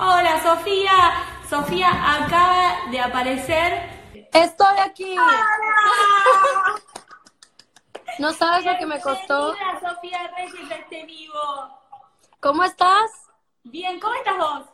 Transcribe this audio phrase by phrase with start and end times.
[0.00, 4.28] Hola Sofía, Sofía acaba de aparecer.
[4.32, 5.16] Estoy aquí.
[8.20, 9.54] No sabes lo que me costó.
[9.54, 11.80] Bienvenida, Sofía Reyes este vivo.
[12.40, 13.10] ¿Cómo estás?
[13.64, 14.66] Bien, ¿cómo estás vos?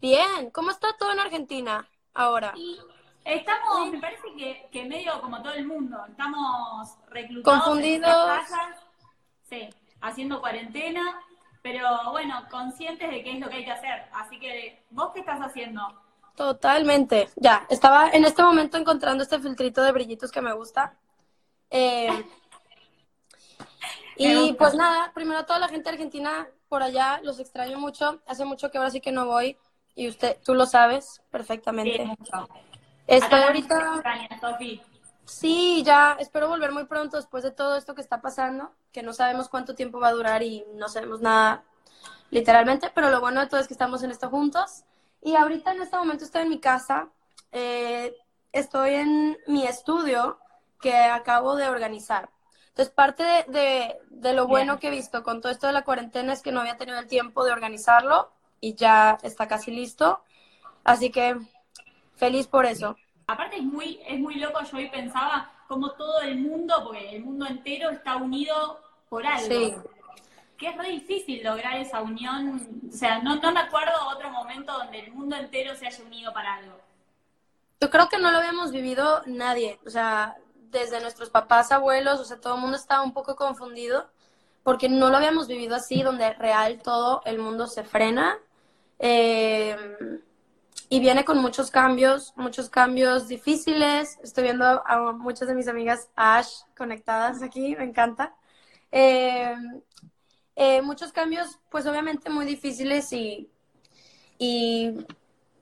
[0.00, 0.50] Bien.
[0.52, 2.54] ¿Cómo está todo en Argentina ahora?
[2.56, 2.80] Y
[3.24, 7.62] estamos, me parece que, que medio como todo el mundo, estamos reclutados.
[7.62, 8.08] Confundidos.
[8.08, 8.76] En casas,
[9.50, 9.68] sí,
[10.00, 11.20] haciendo cuarentena,
[11.66, 14.04] pero bueno, conscientes de qué es lo que hay que hacer.
[14.12, 15.82] Así que, ¿vos qué estás haciendo?
[16.36, 17.28] Totalmente.
[17.34, 20.94] Ya, estaba en este momento encontrando este filtrito de brillitos que me gusta.
[21.70, 22.24] Eh,
[24.16, 24.56] y gusta.
[24.58, 28.22] pues nada, primero a toda la gente argentina por allá, los extraño mucho.
[28.28, 29.56] Hace mucho que ahora sí que no voy
[29.96, 31.96] y usted, tú lo sabes perfectamente.
[31.96, 32.48] Sí, mucho.
[33.08, 34.80] Estoy ahorita, extraña, Sofi.
[35.26, 39.12] Sí, ya, espero volver muy pronto después de todo esto que está pasando, que no
[39.12, 41.64] sabemos cuánto tiempo va a durar y no sabemos nada
[42.30, 44.84] literalmente, pero lo bueno de todo es que estamos en esto juntos.
[45.22, 47.10] Y ahorita en este momento estoy en mi casa,
[47.52, 48.16] eh,
[48.52, 50.38] estoy en mi estudio
[50.80, 52.30] que acabo de organizar.
[52.68, 54.80] Entonces, parte de, de- de lo bueno Bien.
[54.80, 57.08] que he visto con todo esto de la cuarentena es que no había tenido el
[57.08, 58.30] tiempo de organizarlo
[58.60, 60.22] y ya está casi listo.
[60.84, 61.36] Así que
[62.16, 62.96] feliz por eso.
[63.26, 67.24] Aparte es muy, es muy loco, yo hoy pensaba como todo el mundo, porque el
[67.24, 69.46] mundo entero está unido por algo.
[69.48, 69.74] Sí.
[70.56, 72.80] Que es re difícil lograr esa unión.
[72.88, 76.32] O sea, no, no me acuerdo otro momento donde el mundo entero se haya unido
[76.32, 76.78] para algo.
[77.80, 80.36] Yo creo que no lo habíamos vivido nadie, o sea,
[80.70, 84.08] desde nuestros papás, abuelos, o sea, todo el mundo estaba un poco confundido
[84.62, 88.38] porque no lo habíamos vivido así, donde real todo el mundo se frena
[88.98, 89.76] eh,
[90.88, 94.18] y viene con muchos cambios, muchos cambios difíciles.
[94.22, 98.34] Estoy viendo a muchas de mis amigas Ash conectadas aquí, me encanta.
[98.92, 99.54] Eh,
[100.54, 103.50] eh, muchos cambios, pues obviamente muy difíciles y,
[104.38, 105.06] y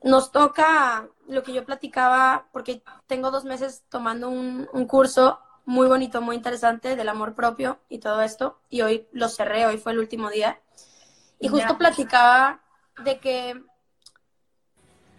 [0.03, 5.89] nos toca lo que yo platicaba, porque tengo dos meses tomando un, un curso muy
[5.89, 9.93] bonito, muy interesante del amor propio y todo esto, y hoy lo cerré, hoy fue
[9.93, 10.61] el último día.
[11.41, 12.61] Y justo platicaba
[13.03, 13.63] de que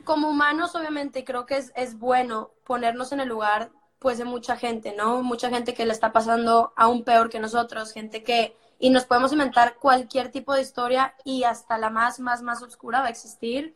[0.06, 4.56] como humanos, obviamente, creo que es, es bueno ponernos en el lugar, pues, de mucha
[4.56, 5.22] gente, ¿no?
[5.24, 9.34] Mucha gente que le está pasando aún peor que nosotros, gente que, y nos podemos
[9.34, 13.76] inventar cualquier tipo de historia y hasta la más, más, más oscura va a existir,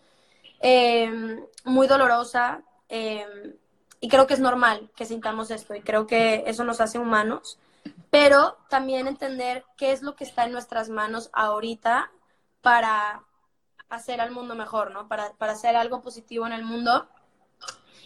[0.62, 3.58] eh, muy dolorosa, eh,
[4.00, 7.60] y creo que es normal que sintamos esto, y creo que eso nos hace humanos,
[8.10, 12.12] pero también entender qué es lo que está en nuestras manos ahorita
[12.62, 13.24] para
[13.90, 15.08] hacer al mundo mejor, ¿no?
[15.08, 17.08] Para, para hacer algo positivo en el mundo.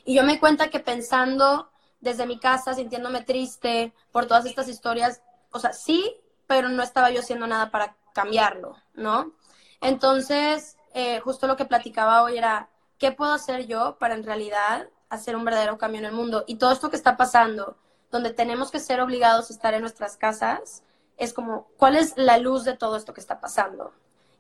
[0.06, 1.70] Y yo me cuenta que pensando
[2.02, 6.18] desde mi casa, sintiéndome triste por todas estas historias, o sea, sí,
[6.48, 9.34] pero no estaba yo haciendo nada para cambiarlo, ¿no?
[9.82, 14.90] Entonces, eh, justo lo que platicaba hoy era, ¿qué puedo hacer yo para en realidad
[15.10, 16.44] hacer un verdadero cambio en el mundo?
[16.48, 17.78] Y todo esto que está pasando,
[18.12, 20.84] donde tenemos que ser obligados a estar en nuestras casas,
[21.18, 23.94] es como, ¿cuál es la luz de todo esto que está pasando?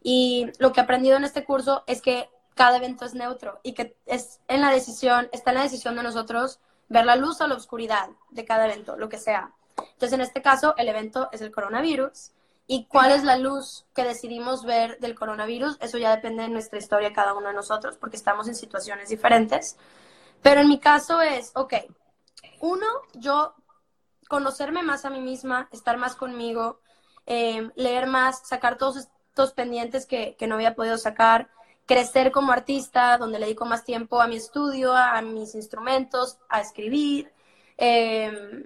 [0.04, 3.74] Y lo que he aprendido en este curso es que cada evento es neutro y
[3.74, 6.60] que es en la decisión, está en la decisión de nosotros
[6.90, 9.54] ver la luz o la oscuridad de cada evento, lo que sea.
[9.78, 12.32] Entonces, en este caso, el evento es el coronavirus.
[12.68, 15.78] ¿Y cuál es la luz que decidimos ver del coronavirus?
[15.82, 19.78] Eso ya depende de nuestra historia, cada uno de nosotros, porque estamos en situaciones diferentes.
[20.42, 21.74] Pero en mi caso es, ok,
[22.62, 23.56] uno, yo
[24.30, 26.80] conocerme más a mí misma, estar más conmigo,
[27.26, 31.50] eh, leer más, sacar todos estos pendientes que, que no había podido sacar,
[31.88, 36.62] crecer como artista, donde le dedico más tiempo a mi estudio, a mis instrumentos, a
[36.62, 37.34] escribir,
[37.80, 38.64] eh,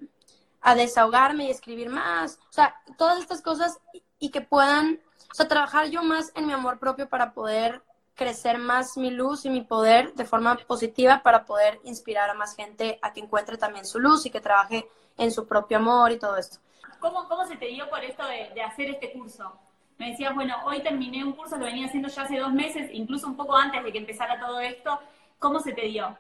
[0.59, 2.37] a desahogarme y escribir más.
[2.49, 4.99] O sea, todas estas cosas y, y que puedan,
[5.31, 7.81] o sea, trabajar yo más en mi amor propio para poder
[8.13, 12.57] crecer más mi luz y mi poder de forma positiva para poder inspirar a más
[12.57, 14.85] gente a que encuentre también su luz y que trabaje
[15.17, 16.57] en su propio amor y todo esto.
[16.99, 19.57] ¿Cómo, cómo se te dio por esto de, de hacer este curso?
[19.97, 23.27] Me decías, bueno, hoy terminé un curso, lo venía haciendo ya hace dos meses, incluso
[23.27, 24.99] un poco antes de que empezara todo esto.
[25.39, 26.17] ¿Cómo se te dio?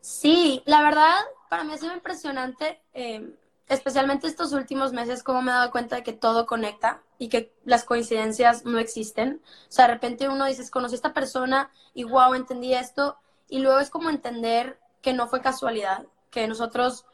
[0.00, 1.14] Sí, la verdad,
[1.48, 3.34] para mí ha sido impresionante, eh,
[3.68, 7.54] especialmente estos últimos meses, cómo me he dado cuenta de que todo conecta y que
[7.64, 9.40] las coincidencias no existen.
[9.68, 13.16] O sea, de repente uno dice, conocí a esta persona y wow, entendí esto.
[13.48, 17.04] Y luego es como entender que no fue casualidad, que nosotros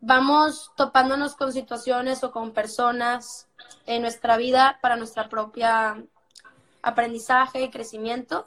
[0.00, 3.48] vamos topándonos con situaciones o con personas
[3.86, 6.02] en nuestra vida para nuestra propia
[6.82, 8.46] aprendizaje y crecimiento.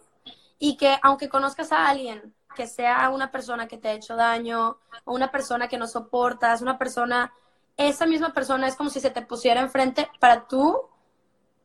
[0.59, 4.77] Y que aunque conozcas a alguien que sea una persona que te ha hecho daño
[5.06, 7.33] o una persona que no soportas, una persona,
[7.77, 10.80] esa misma persona es como si se te pusiera enfrente para tú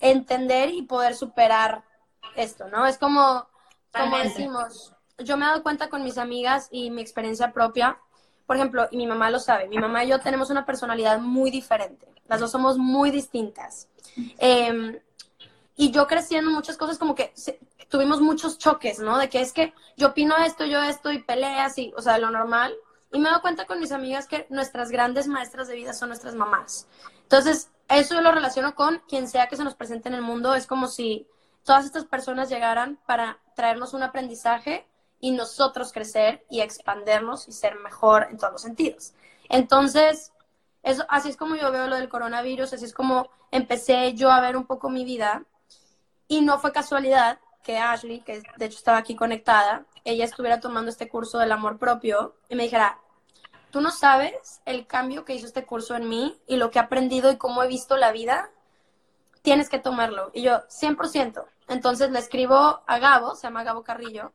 [0.00, 1.85] entender y poder superar
[2.37, 2.87] esto, ¿no?
[2.87, 3.47] Es como
[3.97, 7.99] como decimos, yo me he dado cuenta con mis amigas y mi experiencia propia,
[8.47, 11.51] por ejemplo, y mi mamá lo sabe, mi mamá y yo tenemos una personalidad muy
[11.51, 13.89] diferente, las dos somos muy distintas.
[14.39, 14.99] Em,
[15.77, 17.35] y yo creciendo muchas cosas como que
[17.89, 19.19] tuvimos muchos choques, ¿no?
[19.19, 22.31] De que es que yo opino esto, yo esto y peleas y, o sea, lo
[22.31, 22.75] normal.
[23.13, 26.35] Y me doy cuenta con mis amigas que nuestras grandes maestras de vida son nuestras
[26.35, 26.89] mamás.
[27.23, 30.55] Entonces, eso yo lo relaciono con quien sea que se nos presente en el mundo.
[30.55, 31.29] Es como si
[31.63, 34.87] todas estas personas llegaran para traernos un aprendizaje
[35.21, 39.15] y nosotros crecer y expandernos y ser mejor en todos los sentidos.
[39.49, 40.33] Entonces,
[40.83, 44.41] eso, así es como yo veo lo del coronavirus, así es como empecé yo a
[44.41, 45.45] ver un poco mi vida.
[46.29, 50.91] Y no fue casualidad que Ashley, que de hecho estaba aquí conectada, ella estuviera tomando
[50.91, 53.01] este curso del amor propio y me dijera,
[53.71, 56.83] tú no sabes el cambio que hizo este curso en mí y lo que he
[56.83, 58.51] aprendido y cómo he visto la vida,
[59.43, 60.31] tienes que tomarlo.
[60.33, 61.45] Y yo, 100%.
[61.69, 64.33] Entonces le escribo a Gabo, se llama Gabo Carrillo,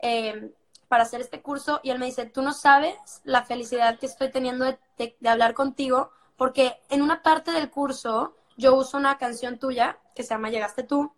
[0.00, 0.50] eh,
[0.88, 4.30] para hacer este curso y él me dice, tú no sabes la felicidad que estoy
[4.30, 9.58] teniendo de, de, hablar contigo porque en una parte del curso yo uso una canción
[9.58, 11.12] tuya que se llama Llegaste tú.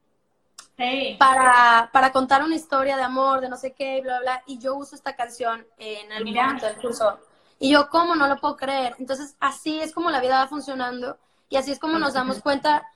[1.18, 4.42] Para, para contar una historia de amor, de no sé qué, bla, bla, bla.
[4.46, 7.18] Y yo uso esta canción en el momento del curso.
[7.58, 8.14] Y yo, ¿cómo?
[8.14, 8.96] No lo puedo creer.
[8.98, 11.18] Entonces, así es como la vida va funcionando
[11.50, 12.86] y así es como nos damos cuenta.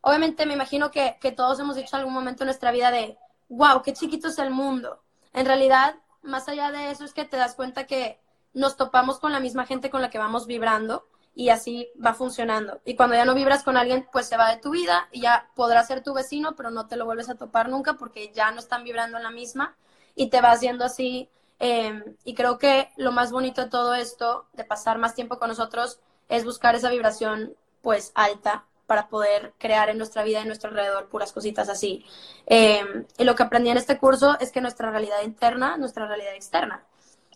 [0.00, 3.18] Obviamente, me imagino que, que todos hemos dicho en algún momento en nuestra vida de,
[3.50, 5.03] wow, qué chiquito es el mundo.
[5.34, 8.18] En realidad, más allá de eso, es que te das cuenta que
[8.54, 12.80] nos topamos con la misma gente con la que vamos vibrando y así va funcionando.
[12.84, 15.50] Y cuando ya no vibras con alguien, pues se va de tu vida y ya
[15.56, 18.60] podrá ser tu vecino, pero no te lo vuelves a topar nunca porque ya no
[18.60, 19.76] están vibrando en la misma
[20.14, 21.28] y te vas yendo así.
[21.58, 25.48] Em, y creo que lo más bonito de todo esto, de pasar más tiempo con
[25.48, 25.98] nosotros,
[26.28, 30.70] es buscar esa vibración pues alta para poder crear en nuestra vida y en nuestro
[30.70, 32.04] alrededor puras cositas así.
[32.46, 36.34] Em, y lo que aprendí en este curso es que nuestra realidad interna, nuestra realidad
[36.34, 36.84] externa.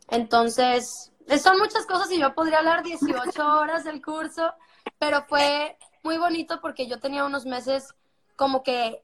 [0.08, 1.12] Entonces,
[1.42, 4.52] son muchas cosas y yo podría hablar 18 horas del curso,
[4.98, 7.94] pero fue muy bonito porque yo tenía unos meses
[8.36, 9.02] como que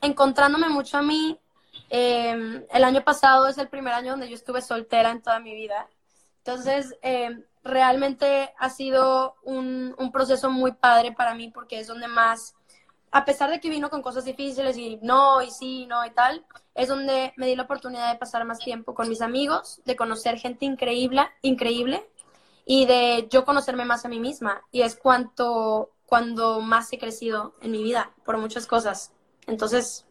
[0.00, 1.38] encontrándome mucho a mí.
[1.88, 5.54] Em, el año pasado es el primer año donde yo estuve soltera en toda mi
[5.54, 5.88] vida.
[6.38, 12.08] Entonces, em, realmente ha sido un, un proceso muy padre para mí porque es donde
[12.08, 12.54] más
[13.12, 16.44] a pesar de que vino con cosas difíciles y no, y sí, no, y tal,
[16.74, 20.38] es donde me di la oportunidad de pasar más tiempo con mis amigos, de conocer
[20.38, 22.08] gente increíble, increíble,
[22.64, 24.62] y de yo conocerme más a mí misma.
[24.70, 29.12] Y es cuanto, cuando más he crecido en mi vida, por muchas cosas.
[29.48, 30.06] Entonces,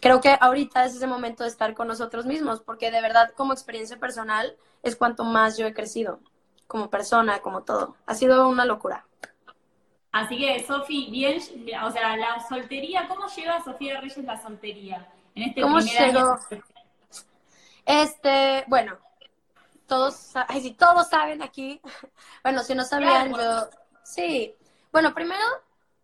[0.00, 3.52] creo que ahorita es ese momento de estar con nosotros mismos, porque de verdad, como
[3.52, 6.20] experiencia personal, es cuanto más yo he crecido,
[6.68, 7.96] como persona, como todo.
[8.06, 9.04] Ha sido una locura.
[10.12, 11.40] Así que, Sofi, bien,
[11.82, 15.08] o sea, la soltería, ¿cómo lleva Sofía Reyes la soltería?
[15.34, 16.38] En este ¿Cómo llegó?
[17.84, 18.98] Este, bueno,
[19.86, 21.80] todos, ay, sí, todos saben aquí.
[22.42, 23.68] Bueno, si no sabían, yo,
[24.04, 24.54] sí.
[24.92, 25.44] Bueno, primero,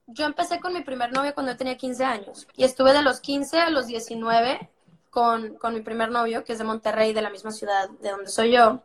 [0.06, 3.20] yo empecé con mi primer novio cuando yo tenía 15 años y estuve de los
[3.20, 4.69] 15 a los 19
[5.11, 8.28] con, con mi primer novio, que es de Monterrey, de la misma ciudad de donde
[8.28, 8.82] soy yo.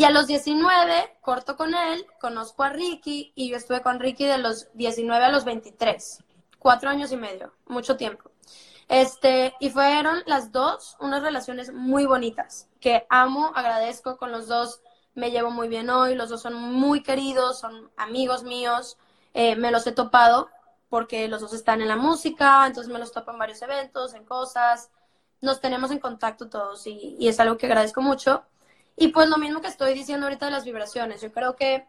[0.00, 4.24] Y a los 19, corto con él, conozco a Ricky y yo estuve con Ricky
[4.24, 6.24] de los 19 a los 23.
[6.58, 8.30] Cuatro años y medio, mucho tiempo.
[8.88, 14.80] Este, y fueron las dos unas relaciones muy bonitas, que amo, agradezco con los dos,
[15.14, 18.96] me llevo muy bien hoy, los dos son muy queridos, son amigos míos,
[19.34, 20.48] eh, me los he topado
[20.88, 24.24] porque los dos están en la música, entonces me los topo en varios eventos, en
[24.24, 24.90] cosas,
[25.42, 28.46] nos tenemos en contacto todos y, y es algo que agradezco mucho.
[28.96, 31.86] Y pues lo mismo que estoy diciendo ahorita de las vibraciones, yo creo que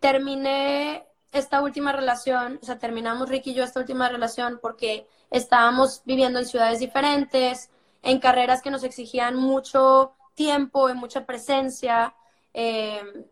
[0.00, 6.02] terminé esta última relación, o sea, terminamos Ricky y yo esta última relación porque estábamos
[6.04, 7.70] viviendo en ciudades diferentes,
[8.02, 12.14] en carreras que nos exigían mucho tiempo y mucha presencia.
[12.54, 13.26] Eh,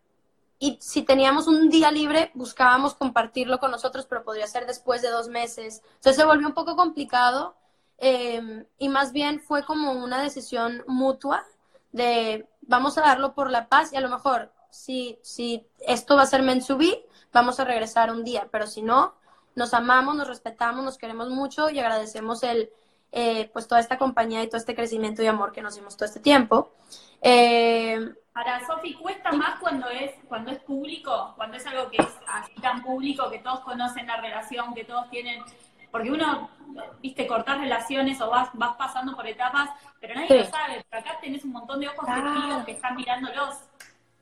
[0.60, 5.10] y si teníamos un día libre, buscábamos compartirlo con nosotros, pero podría ser después de
[5.10, 5.82] dos meses.
[5.94, 7.56] Entonces se volvió un poco complicado
[7.98, 11.44] eh, y más bien fue como una decisión mutua
[11.92, 16.22] de vamos a darlo por la paz y a lo mejor si, si esto va
[16.22, 19.14] a ser mensubí, vamos a regresar un día, pero si no,
[19.56, 22.70] nos amamos, nos respetamos, nos queremos mucho y agradecemos el,
[23.10, 26.04] eh, pues toda esta compañía y todo este crecimiento y amor que nos dimos todo
[26.06, 26.70] este tiempo.
[27.20, 27.98] Eh,
[28.34, 31.32] Ahora, Sofi, ¿cuesta más cuando es, cuando es público?
[31.37, 35.10] Cuando es algo que es así tan público, que todos conocen la relación, que todos
[35.10, 35.42] tienen
[35.90, 36.50] porque uno,
[37.02, 41.18] viste, cortar relaciones o vas, vas pasando por etapas, pero nadie lo sabe, pero acá
[41.21, 43.57] tenés un montón de ojos testigos que están mirándolos.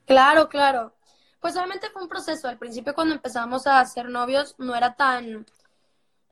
[0.07, 0.93] Claro, claro.
[1.41, 2.49] Pues obviamente fue un proceso.
[2.49, 5.47] Al principio cuando empezamos a ser novios no era tan,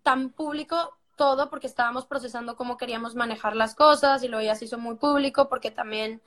[0.03, 4.65] tan público todo porque estábamos procesando cómo queríamos manejar las cosas y luego ya se
[4.65, 6.21] hizo muy público porque también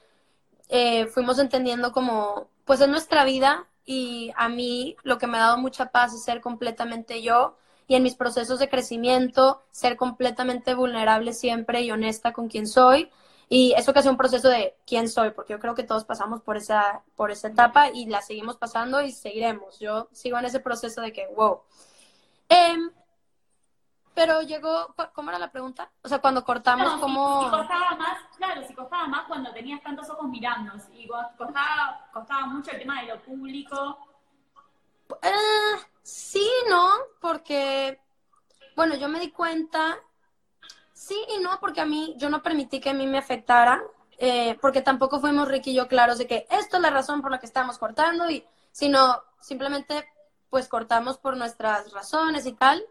[0.70, 5.42] eh, fuimos entendiendo como, pues es nuestra vida y a mí lo que me ha
[5.42, 10.76] dado mucha paz es ser completamente yo y en mis procesos de crecimiento ser completamente
[10.76, 13.10] vulnerable siempre y honesta con quien soy
[13.50, 16.42] y eso que hace un proceso de quién soy, porque yo creo que todos pasamos
[16.42, 19.80] por esa, por esa etapa y la seguimos pasando y seguiremos.
[19.80, 21.62] Yo sigo en ese proceso de que, wow.
[22.50, 22.92] Em,
[24.14, 25.90] pero llegó, ¿cómo era la pregunta?
[26.02, 27.44] O sea, cuando cortamos, no, ¿cómo...?
[27.46, 32.48] Si, costaba más, claro, si costaba más cuando tenías tantos ojos mirando, y costaba, costaba
[32.48, 33.98] mucho el tema de lo público.
[35.22, 35.78] Eh,
[36.08, 36.90] sí, ¿no?
[37.20, 38.00] Porque,
[38.76, 39.98] bueno, yo me di cuenta,
[40.94, 43.84] sí y no, porque a mí, yo no permití que a mí me afectara,
[44.18, 47.32] eh, porque tampoco fuimos Ricky y yo claros de que esto es la razón por
[47.32, 50.08] la que estamos cortando, y sino simplemente
[50.50, 52.86] pues cortamos por nuestras razones y tal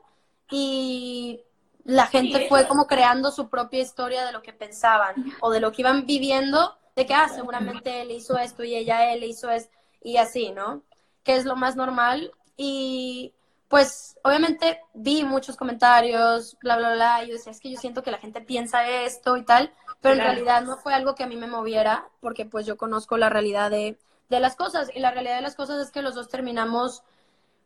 [0.51, 1.41] y
[1.85, 5.73] la gente fue como creando su propia historia de lo que pensaban o de lo
[5.73, 9.75] que iban viviendo, de que, ah, seguramente él hizo esto y ella él hizo esto
[10.03, 10.83] y así, ¿no?
[11.23, 12.33] Que es lo más normal.
[12.57, 13.35] Y
[13.69, 18.03] pues obviamente vi muchos comentarios, bla, bla, bla, y yo decía, es que yo siento
[18.03, 21.27] que la gente piensa esto y tal, pero en realidad no fue algo que a
[21.27, 23.99] mí me moviera, porque pues yo conozco la realidad de,
[24.29, 27.03] de las cosas, y la realidad de las cosas es que los dos terminamos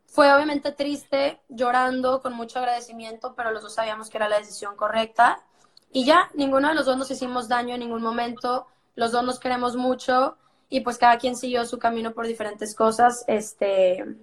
[0.07, 4.75] fue obviamente triste, llorando, con mucho agradecimiento, pero los dos sabíamos que era la decisión
[4.75, 5.41] correcta.
[5.93, 8.67] Y ya, ninguno de los dos nos hicimos daño en ningún momento,
[8.97, 10.37] los dos nos queremos mucho
[10.69, 14.17] y pues cada quien siguió su camino por diferentes cosas, este...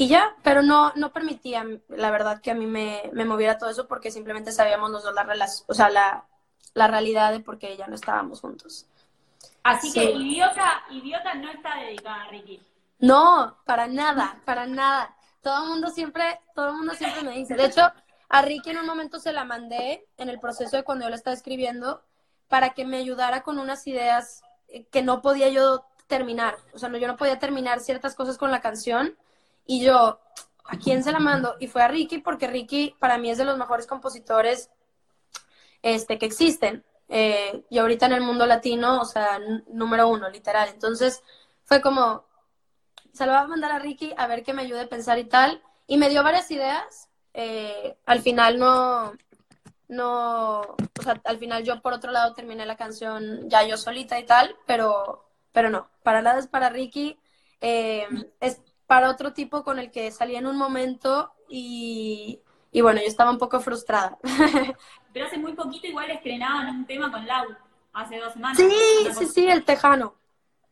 [0.00, 3.68] Y ya, pero no, no permitía, la verdad, que a mí me, me moviera todo
[3.68, 6.24] eso porque simplemente sabíamos los dos la relación, o sea, la,
[6.74, 8.86] la realidad de por qué ya no estábamos juntos.
[9.64, 12.62] Así que idiota, idiota no está dedicada a Ricky.
[13.00, 15.16] No, para nada, para nada.
[15.42, 17.56] Todo el mundo siempre, todo el mundo siempre me dice.
[17.56, 17.90] De hecho,
[18.28, 21.16] a Ricky en un momento se la mandé en el proceso de cuando yo la
[21.16, 22.04] estaba escribiendo
[22.46, 26.56] para que me ayudara con unas ideas eh, que no podía yo terminar.
[26.72, 29.18] O sea, no, yo no podía terminar ciertas cosas con la canción.
[29.70, 30.18] Y yo,
[30.64, 31.56] ¿a quién se la mando?
[31.60, 34.70] Y fue a Ricky porque Ricky para mí es de los mejores compositores
[35.82, 36.86] este, que existen.
[37.10, 40.70] Eh, y ahorita en el mundo latino, o sea, número uno, literal.
[40.70, 41.22] Entonces,
[41.64, 42.24] fue como,
[43.12, 45.24] se lo va a mandar a Ricky a ver que me ayude a pensar y
[45.24, 45.62] tal.
[45.86, 47.10] Y me dio varias ideas.
[47.34, 49.12] Eh, al final no,
[49.88, 54.18] no, o sea, al final yo por otro lado terminé la canción ya yo solita
[54.18, 57.18] y tal, pero, pero no, para nada es para Ricky,
[57.60, 58.06] eh,
[58.40, 62.40] es para otro tipo con el que salí en un momento y,
[62.72, 64.18] y bueno, yo estaba un poco frustrada.
[65.12, 67.54] pero hace muy poquito igual estrenaban un tema con Lau,
[67.92, 68.56] hace dos semanas.
[68.56, 68.70] Sí,
[69.18, 70.14] sí, sí, el Tejano.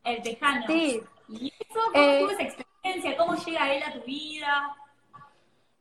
[0.03, 0.67] El Tejano.
[0.67, 1.03] Sí.
[1.29, 1.79] ¿Y eso?
[1.93, 3.17] ¿Cómo eh, esa experiencia?
[3.19, 4.77] ¿Cómo llega él a tu vida?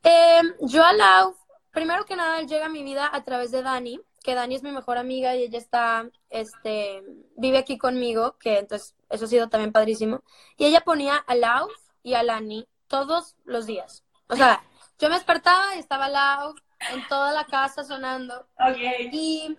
[0.04, 1.38] Eh, yo a Lau,
[1.72, 4.64] primero que nada, él llega a mi vida a través de Dani, que Dani es
[4.64, 7.02] mi mejor amiga y ella está, este,
[7.38, 10.22] vive aquí conmigo, que entonces eso ha sido también padrísimo.
[10.58, 11.70] Y ella ponía a Lau
[12.06, 14.04] y a Lani todos los días.
[14.30, 14.64] O sea,
[15.00, 16.54] yo me despertaba y estaba Lau
[16.92, 18.48] en toda la casa sonando.
[18.60, 19.10] Okay.
[19.12, 19.58] Y,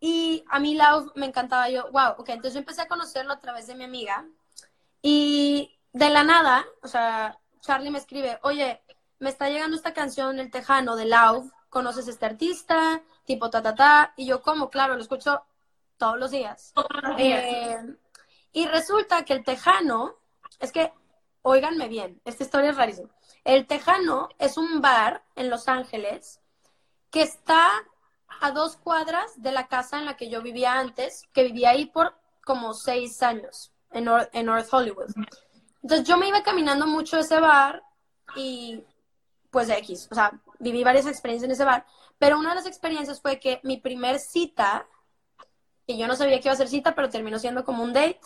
[0.00, 1.68] y a mí Lau me encantaba.
[1.68, 4.26] Yo, wow, ok, entonces yo empecé a conocerlo a través de mi amiga
[5.02, 8.82] y de la nada, o sea, Charlie me escribe, oye,
[9.18, 13.02] me está llegando esta canción, El Tejano, de Lau, ¿conoces a este artista?
[13.26, 14.14] Tipo, ta, ta, ta.
[14.16, 15.44] Y yo, como, claro, lo escucho
[15.98, 16.72] todos los días.
[17.18, 17.78] Eh,
[18.52, 20.16] y resulta que El Tejano,
[20.60, 20.92] es que,
[21.42, 23.08] óiganme bien, esta historia es rarísima.
[23.44, 26.40] El Tejano es un bar en Los Ángeles
[27.10, 27.70] que está
[28.40, 31.86] a dos cuadras de la casa en la que yo vivía antes, que vivía ahí
[31.86, 32.14] por
[32.44, 35.10] como seis años en, North Hollywood.
[35.82, 37.82] Entonces yo me iba caminando mucho a ese bar
[38.36, 38.84] y
[39.50, 41.86] pues X, o sea, viví varias experiencias en ese bar,
[42.18, 44.86] pero una de las experiencias fue que mi primer cita,
[45.86, 48.20] y yo no sabía que iba a ser cita, pero terminó siendo como un date,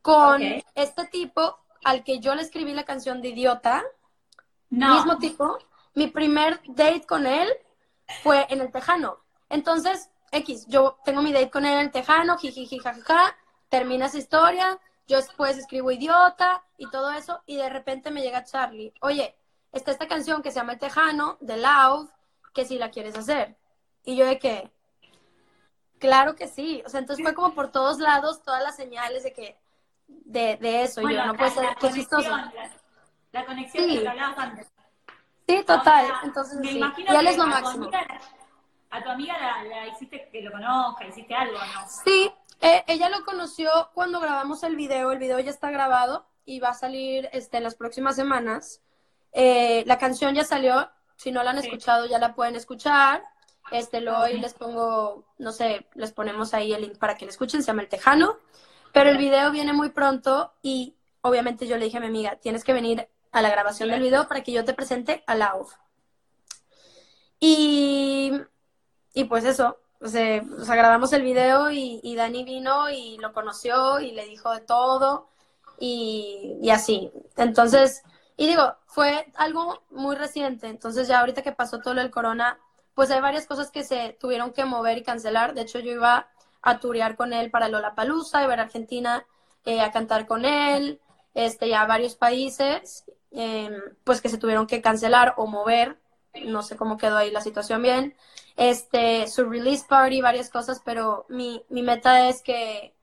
[0.00, 0.42] con
[0.74, 3.82] este tipo al que yo le escribí la canción de Idiota,
[4.70, 5.58] mismo tipo,
[5.94, 7.48] mi primer date con él
[8.22, 9.18] fue en el Tejano.
[9.48, 13.36] Entonces, X, yo tengo mi date con él en el Tejano, jiji, jajaja,
[13.68, 18.44] termina esa historia, yo después escribo idiota y todo eso, y de repente me llega
[18.44, 19.36] Charlie, oye,
[19.72, 22.08] está esta canción que se llama El Tejano, de Loud,
[22.54, 23.56] que si la quieres hacer.
[24.04, 24.70] Y yo de que,
[25.98, 26.82] claro que sí.
[26.84, 29.58] O sea, entonces fue como por todos lados, todas las señales de que,
[30.24, 31.02] de, de eso.
[31.02, 32.30] y yo no puede ser, qué chistoso.
[33.32, 33.98] La, conexión sí.
[34.00, 34.72] que hablabas antes.
[35.48, 36.12] Sí, total.
[36.22, 36.80] entonces, sí.
[36.98, 37.90] y él es lo máximo.
[38.90, 41.88] a tu amiga la, la, hiciste que lo conozca, hiciste algo, ¿no?
[42.04, 46.60] Sí, eh, ella lo conoció cuando grabamos el video, el video ya está grabado y
[46.60, 48.82] va a salir este, en las próximas semanas.
[49.32, 51.66] Eh, la canción ya salió, Si no la han Sí.
[51.68, 53.22] escuchado, ya la pueden escuchar.
[53.70, 57.30] Este, luego ahí les pongo, no sé, les ponemos ahí el link para que la
[57.30, 58.38] escuchen, se llama El Tejano.
[58.92, 62.64] Pero el video viene muy pronto y obviamente yo le dije a mi amiga, tienes
[62.64, 65.66] que venir a la grabación del video para que yo te presente a Lau.
[67.40, 68.32] Y,
[69.14, 70.42] y pues eso, o sea,
[70.76, 75.28] grabamos el video y, y Dani vino y lo conoció y le dijo de todo
[75.78, 77.10] y, y así.
[77.36, 78.02] Entonces,
[78.36, 80.68] y digo, fue algo muy reciente.
[80.68, 82.58] Entonces ya ahorita que pasó todo el corona,
[82.94, 85.54] pues hay varias cosas que se tuvieron que mover y cancelar.
[85.54, 86.28] De hecho, yo iba
[86.62, 89.26] a turear con él para Lollapalooza, iba a ir a Argentina
[89.64, 91.00] eh, a cantar con él,
[91.34, 93.70] este, ya varios países, eh,
[94.04, 95.98] pues que se tuvieron que cancelar o mover.
[96.44, 98.14] No sé cómo quedó ahí la situación bien.
[98.56, 102.94] Este, su release party, varias cosas, pero mi, mi meta es que,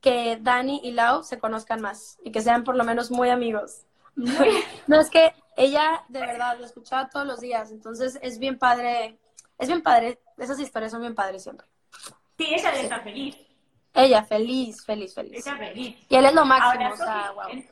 [0.00, 3.82] que Dani y Lau se conozcan más y que sean por lo menos muy amigos.
[4.88, 9.18] No, es que ella de verdad lo escuchaba todos los días, entonces es bien padre,
[9.58, 11.66] es bien padre, esas historias son bien padres siempre.
[12.38, 13.36] Sí, ella debe estar feliz.
[13.94, 15.46] Ella feliz, feliz, feliz.
[15.46, 15.96] Ella feliz.
[16.08, 17.48] Y él es lo máximo, Ahora, o sea, Sofi, wow.
[17.50, 17.70] en,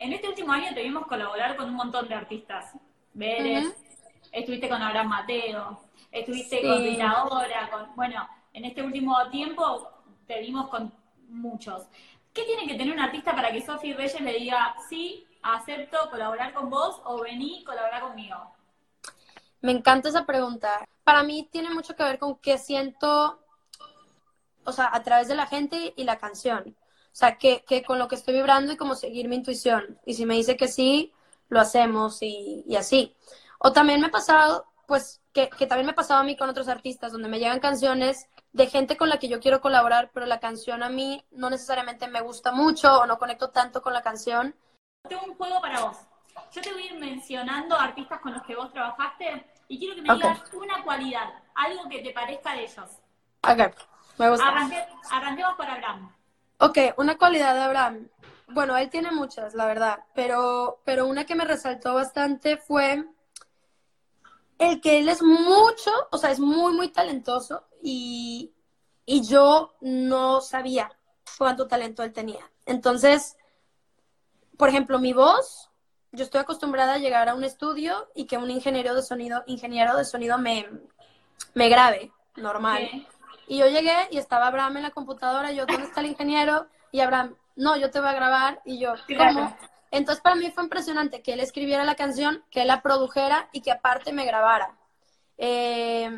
[0.00, 2.72] en este último año te vimos colaborar con un montón de artistas.
[3.14, 3.74] Vélez,
[4.32, 5.80] estuviste con Abraham Mateo,
[6.10, 6.66] estuviste Sí.
[6.66, 9.88] con Rita Ora, con, bueno, en este último tiempo
[10.26, 10.92] te vimos con
[11.28, 11.86] muchos.
[12.32, 16.52] ¿Qué tiene que tener un artista para que Sofi Reyes le diga, sí, acepto colaborar
[16.52, 18.36] con vos o vení, colaborar conmigo?
[19.60, 20.84] Me encanta esa pregunta.
[21.04, 23.40] Para mí tiene mucho que ver con qué siento,
[24.68, 26.76] o sea, a través de la gente y la canción.
[27.12, 29.98] O sea, que, que con lo que estoy vibrando y como seguir mi intuición.
[30.06, 31.12] Y si me dice que sí,
[31.48, 33.16] lo hacemos y, y así.
[33.58, 36.48] O también me ha pasado, pues, que, que también me ha pasado a mí con
[36.50, 40.26] otros artistas, donde me llegan canciones de gente con la que yo quiero colaborar, pero
[40.26, 44.02] la canción a mí no necesariamente me gusta mucho o no conecto tanto con la
[44.02, 44.54] canción.
[45.08, 45.96] Tengo un juego para vos.
[46.52, 50.02] Yo te voy a ir mencionando artistas con los que vos trabajaste y quiero que
[50.02, 50.24] me Ok.
[50.24, 53.00] digas una cualidad, algo que te parezca de ellos.
[53.42, 53.60] Ok,
[54.18, 54.46] me gusta.
[54.46, 56.14] Arranque- arranquemos por Abraham.
[56.58, 58.08] Ok, una cualidad de Abraham.
[58.48, 63.04] Bueno, él tiene muchas, la verdad, pero, pero una que me resaltó bastante fue
[64.58, 68.52] el que él es mucho, o sea, es muy, muy talentoso y,
[69.06, 70.90] y yo no sabía
[71.36, 72.50] cuánto talento él tenía.
[72.66, 73.36] Entonces,
[74.56, 75.70] por ejemplo, mi voz,
[76.10, 79.94] yo estoy acostumbrada a llegar a un estudio y que un ingeniero de sonido, ingeniero
[79.96, 80.66] de sonido me,
[81.54, 82.88] me grabe, normal.
[82.90, 83.06] Sí.
[83.48, 86.66] Y yo llegué y estaba Abraham en la computadora, y yo, ¿dónde está el ingeniero?
[86.92, 88.60] Y Abraham, no, yo te voy a grabar.
[88.64, 88.94] Y yo.
[89.16, 89.56] ¿cómo?
[89.90, 93.62] Entonces para mí fue impresionante que él escribiera la canción, que él la produjera y
[93.62, 94.76] que aparte me grabara.
[95.38, 96.10] Eh,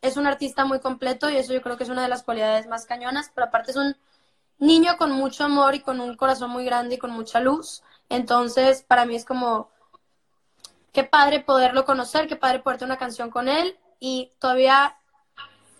[0.00, 2.66] es un artista muy completo y eso yo creo que es una de las cualidades
[2.68, 3.96] más cañonas, pero aparte es un
[4.58, 7.82] niño con mucho amor y con un corazón muy grande y con mucha luz.
[8.08, 9.70] Entonces para mí es como,
[10.92, 14.96] qué padre poderlo conocer, qué padre poder tener una canción con él y todavía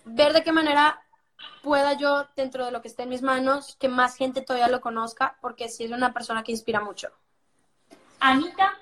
[0.09, 1.01] ver de qué manera
[1.63, 4.81] pueda yo, dentro de lo que esté en mis manos, que más gente todavía lo
[4.81, 7.09] conozca, porque sí es una persona que inspira mucho.
[8.19, 8.77] Anita,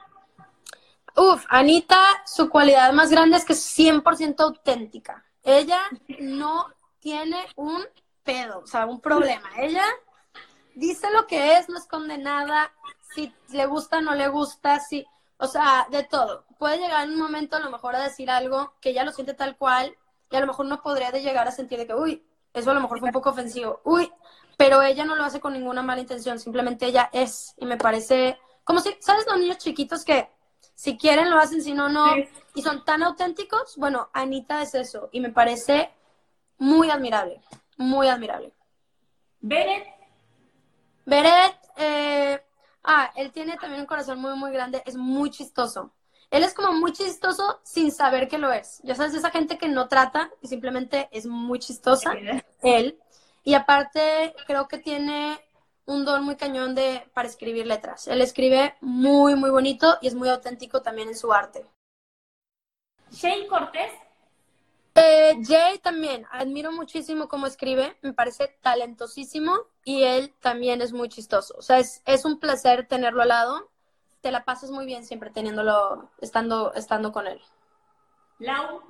[1.20, 5.26] Uf, Anita, su cualidad más grande es que es 100% auténtica.
[5.44, 5.82] Ella
[6.20, 6.68] no
[7.00, 7.84] tiene un
[8.22, 9.50] pedo, o sea, un problema.
[9.58, 9.84] Ella
[10.76, 12.72] dice lo que es, no esconde nada,
[13.16, 16.46] si le gusta, no le gusta, si, o sea, de todo.
[16.60, 19.34] Puede llegar en un momento a lo mejor a decir algo que ella lo siente
[19.34, 19.98] tal cual
[20.30, 22.74] y a lo mejor no podría de llegar a sentir de que, uy, eso a
[22.74, 24.12] lo mejor fue un poco ofensivo, uy,
[24.58, 28.38] pero ella no lo hace con ninguna mala intención, simplemente ella es y me parece,
[28.64, 30.30] como si, ¿sabes los niños chiquitos que
[30.74, 32.28] si quieren lo hacen, si no, no, Sí.
[32.56, 33.76] y son tan auténticos?
[33.78, 35.92] Bueno, Anita es eso y me parece
[36.58, 37.42] muy admirable,
[37.78, 38.54] muy admirable.
[39.40, 39.88] Bennett,
[41.06, 42.44] Beret, eh,
[42.84, 45.94] ah, él tiene también un corazón muy, muy grande, es muy chistoso.
[46.30, 48.82] Él es como muy chistoso sin saber que lo es.
[48.84, 52.14] Ya sabes, esa gente que no trata y simplemente es muy chistosa,
[52.62, 53.00] él.
[53.44, 55.40] Y aparte, creo que tiene
[55.86, 58.08] un don muy cañón de, para escribir letras.
[58.08, 61.66] Él escribe muy, muy bonito y es muy auténtico también en su arte.
[63.12, 63.92] Jay Cortés,
[64.96, 71.08] Eh, Jay también, admiro muchísimo cómo escribe, me parece talentosísimo y él también es muy
[71.08, 71.54] chistoso.
[71.58, 73.70] O sea, es, es un placer tenerlo al lado,
[74.22, 77.42] te la pasas muy bien siempre teniéndolo, estando, estando con él.
[78.40, 78.82] Lau,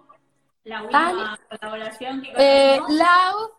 [0.63, 1.59] la última Dale.
[1.59, 2.81] colaboración que Eh.
[2.89, 3.51] Lau,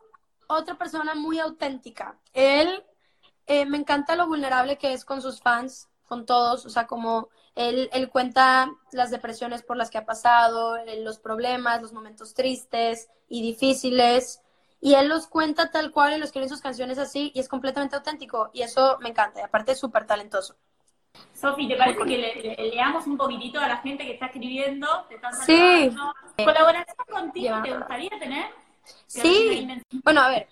[0.48, 2.18] otra persona muy auténtica.
[2.33, 2.85] Él,
[3.46, 7.28] eh, me encanta lo vulnerable que es con sus fans, con todos, o sea, como
[7.54, 12.35] él, él cuenta las depresiones por las que ha pasado, eh, los problemas, los momentos
[12.35, 14.42] tristes y difíciles,
[14.81, 17.48] y él los cuenta tal cual y los quiere en sus canciones así, y es
[17.48, 20.57] completamente auténtico, y eso me encanta, y aparte es súper talentoso.
[21.35, 24.87] Sofi, ¿te parece que le, leamos un poquitito a la gente que está escribiendo?
[25.44, 25.90] sí.
[26.37, 28.46] ¿Colaboración contigo te gustaría tener?
[29.07, 29.68] Sí.
[30.04, 30.48] Bueno, a ver,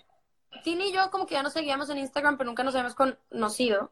[0.63, 3.91] Tini y yo como que ya nos seguíamos en Instagram, pero nunca nos habíamos conocido.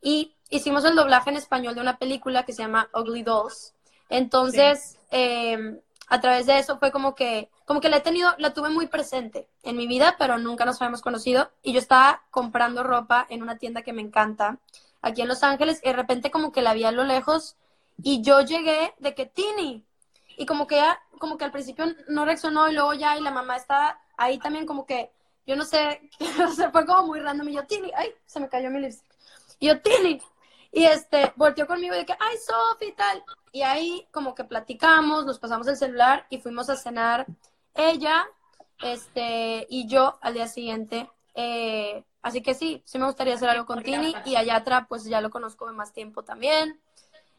[0.00, 3.74] Y hicimos el doblaje en español de una película que se llama Ugly Dolls.
[4.10, 8.52] Entonces, em, a través de eso fue como que, como que la he tenido, la
[8.52, 11.50] tuve muy presente en mi vida, pero nunca nos habíamos conocido.
[11.62, 14.58] Y yo estaba comprando ropa en una tienda que me encanta,
[15.04, 17.56] aquí en Los Ángeles, y de repente como que la vi a lo lejos,
[18.02, 19.84] y yo llegué de que Tini,
[20.36, 23.30] y como que ya, como que al principio no reaccionó, y luego ya, y la
[23.30, 25.12] mamá estaba ahí también como que,
[25.46, 26.10] yo no sé,
[26.72, 29.14] fue como muy random, y yo, Tini, ay, se me cayó mi lipstick.
[29.60, 30.20] Y yo, Tini,
[30.74, 33.22] y este, volteó conmigo y de que, ay, Sofi, tal.
[33.52, 37.26] Y ahí como que platicamos, nos pasamos el celular y fuimos a cenar
[37.74, 38.26] ella,
[38.82, 41.08] este, y yo al día siguiente.
[41.36, 45.04] Eh, así que sí, sí me gustaría hacer algo con Tini y allá atrás pues
[45.04, 46.80] ya lo conozco de más tiempo también.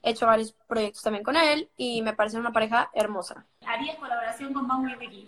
[0.03, 3.47] He hecho varios proyectos también con él y me parece una pareja hermosa.
[3.65, 5.27] ¿Harías colaboración con Mau y Ricky?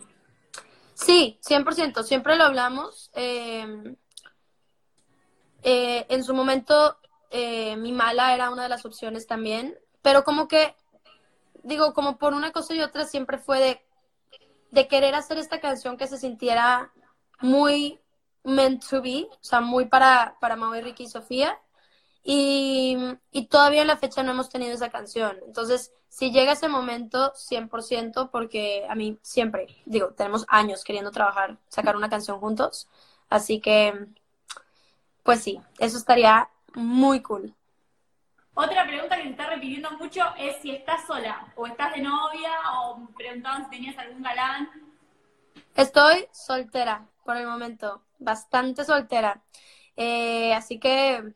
[0.94, 3.10] Sí, 100%, siempre lo hablamos.
[3.16, 3.96] Eh,
[5.64, 7.00] eh, en su momento
[7.32, 10.76] eh, mi mala era una de las opciones también, pero como que,
[11.64, 13.86] digo, como por una cosa y otra siempre fue de,
[14.70, 16.94] de querer hacer esta canción que se sintiera
[17.42, 18.00] muy
[18.44, 21.60] meant to be, o sea, muy para, para Mau y Ricky y Sofía.
[22.24, 22.98] Y,
[23.32, 25.38] y, todavía en la fecha no hemos tenido esa canción.
[25.46, 31.58] Entonces, si llega ese momento, 100%, porque a mí siempre, digo, tenemos años queriendo trabajar,
[31.70, 32.90] sacar una canción juntos.
[33.30, 34.08] Así que,
[35.24, 37.54] pues sí, eso estaría muy cool.
[38.56, 42.52] Otra pregunta que se está repitiendo mucho es si estás sola o estás de novia
[42.74, 44.70] o preguntaban si tenías algún galán.
[45.76, 49.42] Estoy soltera por el momento, bastante soltera.
[49.98, 51.34] Eh, así que,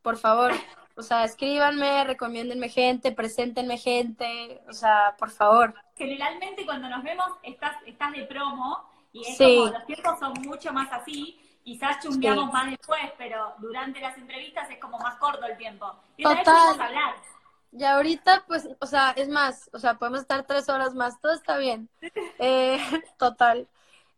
[0.00, 0.52] por favor,
[0.94, 5.74] o sea, escríbanme, recomiéndenme gente, preséntenme gente, o sea, por favor.
[5.96, 10.72] Generalmente cuando nos vemos estás, estás de promo y es como los tiempos son mucho
[10.72, 15.56] más así quizás chumbeamos más después, pero durante las entrevistas es como más corto el
[15.56, 15.92] tiempo.
[16.16, 16.80] Y Total.
[16.80, 17.16] hablar.
[17.72, 21.32] Y ahorita, pues, o sea, es más, o sea, podemos estar tres horas más, todo
[21.32, 21.88] está bien.
[22.38, 22.78] Eh,
[23.18, 23.66] total.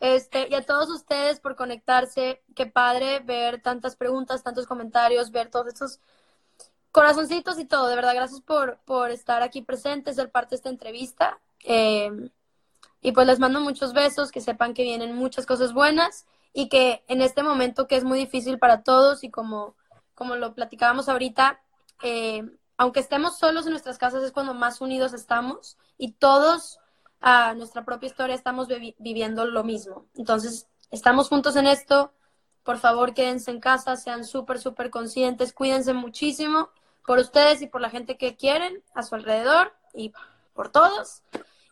[0.01, 5.51] Este, y a todos ustedes por conectarse, qué padre ver tantas preguntas, tantos comentarios, ver
[5.51, 6.01] todos estos
[6.93, 7.89] corazoncitos y todo.
[7.89, 11.41] De verdad, gracias por, por estar aquí presentes, ser parte de esta entrevista.
[11.65, 12.31] Eh,
[13.01, 17.05] y pues les mando muchos besos, que sepan que vienen muchas cosas buenas y que
[17.09, 19.77] en este momento que es muy difícil para todos y como,
[20.15, 21.61] como lo platicábamos ahorita,
[22.03, 22.43] eh,
[22.77, 26.81] aunque estemos solos en nuestras casas es cuando más unidos estamos y todos
[27.21, 30.07] a nuestra propia historia estamos viviendo lo mismo.
[30.17, 32.13] Entonces, estamos juntos en esto.
[32.63, 36.71] Por favor, quédense en casa, sean súper, súper conscientes, cuídense muchísimo
[37.07, 40.13] por ustedes y por la gente que quieren a su alrededor y
[40.53, 41.23] por todos.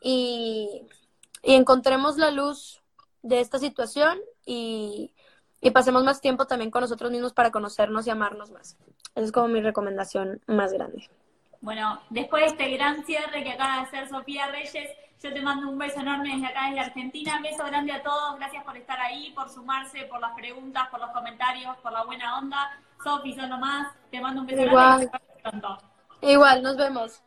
[0.00, 0.86] Y,
[1.42, 2.82] y encontremos la luz
[3.22, 5.12] de esta situación y,
[5.72, 8.76] pasemos más tiempo también con nosotros mismos para conocernos y amarnos más.
[9.14, 11.10] Esa es como mi recomendación más grande.
[11.60, 14.90] Bueno, después de este gran cierre que acaba de hacer Sofía Reyes,
[15.22, 17.40] yo te mando un beso enorme desde acá, desde Argentina.
[17.42, 18.36] beso grande a todos.
[18.36, 22.38] Gracias por estar ahí, por sumarse, por las preguntas, por los comentarios, por la buena
[22.38, 22.78] onda.
[23.02, 23.88] Sofi, son más.
[24.10, 25.10] Te mando un beso Igual.
[25.42, 25.66] grande.
[26.22, 27.22] Igual, nos vemos.